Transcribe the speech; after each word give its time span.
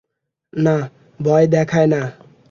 না, 0.53 0.75
ভয় 1.19 1.45
দেখায় 1.47 1.87
না। 1.87 2.01